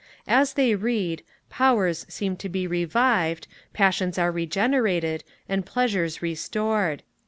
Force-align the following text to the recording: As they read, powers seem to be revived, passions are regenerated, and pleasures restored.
As 0.27 0.53
they 0.53 0.73
read, 0.73 1.21
powers 1.51 2.07
seem 2.09 2.35
to 2.37 2.49
be 2.49 2.65
revived, 2.65 3.47
passions 3.71 4.17
are 4.17 4.31
regenerated, 4.31 5.23
and 5.47 5.63
pleasures 5.63 6.23
restored. 6.23 7.03